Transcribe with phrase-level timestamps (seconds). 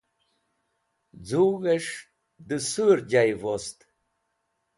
[1.27, 1.95] Z̃ug̃hẽs̃h
[2.47, 3.79] dẽ sur jayev wost.